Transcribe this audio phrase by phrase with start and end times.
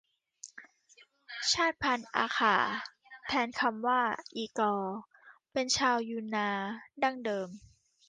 [1.53, 2.57] ชาติพันธุ์อาข่า
[3.27, 4.01] แทนคำว่า
[4.35, 4.75] อีก้อ
[5.51, 6.59] เป็นชาวยูนนาน
[7.03, 7.47] ดั้งเดิม